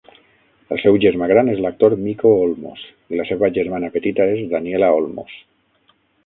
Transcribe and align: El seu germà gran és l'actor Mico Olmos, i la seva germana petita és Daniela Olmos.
El 0.75 0.79
seu 0.83 0.95
germà 1.01 1.27
gran 1.31 1.51
és 1.51 1.61
l'actor 1.65 1.95
Mico 2.05 2.31
Olmos, 2.45 2.87
i 3.13 3.19
la 3.21 3.27
seva 3.33 3.51
germana 3.59 3.91
petita 3.99 4.27
és 4.39 4.43
Daniela 4.55 4.91
Olmos. 5.03 5.37